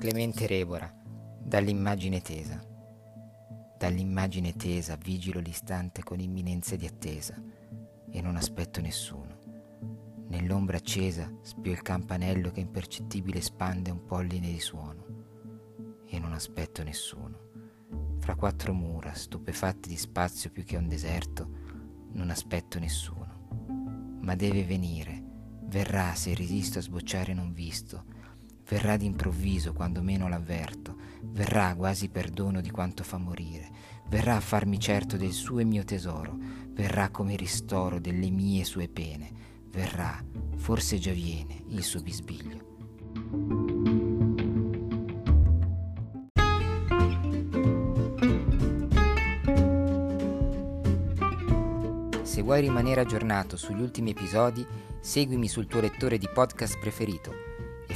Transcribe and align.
Clemente 0.00 0.46
Rebora, 0.46 0.90
dall'immagine 1.44 2.22
tesa. 2.22 2.58
Dall'immagine 3.76 4.54
tesa 4.54 4.96
vigilo 4.96 5.40
l'istante 5.40 6.02
con 6.02 6.20
imminenza 6.20 6.74
di 6.74 6.86
attesa 6.86 7.38
e 8.10 8.22
non 8.22 8.36
aspetto 8.36 8.80
nessuno. 8.80 9.36
Nell'ombra 10.28 10.78
accesa 10.78 11.30
spio 11.42 11.72
il 11.72 11.82
campanello 11.82 12.50
che 12.50 12.60
impercettibile 12.60 13.42
spande 13.42 13.90
un 13.90 14.06
polline 14.06 14.50
di 14.50 14.58
suono 14.58 15.04
e 16.06 16.18
non 16.18 16.32
aspetto 16.32 16.82
nessuno. 16.82 17.38
Fra 18.20 18.34
quattro 18.36 18.72
mura, 18.72 19.12
stupefatti 19.12 19.90
di 19.90 19.98
spazio 19.98 20.50
più 20.50 20.64
che 20.64 20.78
un 20.78 20.88
deserto, 20.88 21.46
non 22.12 22.30
aspetto 22.30 22.78
nessuno. 22.78 24.16
Ma 24.22 24.34
deve 24.34 24.64
venire, 24.64 25.22
verrà 25.64 26.14
se 26.14 26.34
resisto 26.34 26.78
a 26.78 26.82
sbocciare 26.82 27.34
non 27.34 27.52
visto, 27.52 28.19
verrà 28.68 28.96
d'improvviso 28.96 29.72
quando 29.72 30.02
meno 30.02 30.28
l'avverto, 30.28 30.96
verrà 31.22 31.74
quasi 31.74 32.08
perdono 32.08 32.60
di 32.60 32.70
quanto 32.70 33.02
fa 33.02 33.18
morire, 33.18 33.70
verrà 34.08 34.36
a 34.36 34.40
farmi 34.40 34.78
certo 34.78 35.16
del 35.16 35.32
suo 35.32 35.58
e 35.58 35.64
mio 35.64 35.84
tesoro, 35.84 36.36
verrà 36.70 37.10
come 37.10 37.36
ristoro 37.36 37.98
delle 37.98 38.30
mie 38.30 38.64
sue 38.64 38.88
pene, 38.88 39.30
verrà, 39.70 40.22
forse 40.56 40.98
già 40.98 41.12
viene, 41.12 41.62
il 41.68 41.82
suo 41.82 42.00
bisbiglio. 42.00 42.68
Se 52.22 52.42
vuoi 52.42 52.60
rimanere 52.60 53.00
aggiornato 53.00 53.56
sugli 53.56 53.80
ultimi 53.82 54.10
episodi, 54.10 54.64
seguimi 55.00 55.48
sul 55.48 55.66
tuo 55.66 55.80
lettore 55.80 56.16
di 56.16 56.28
podcast 56.32 56.78
preferito 56.78 57.49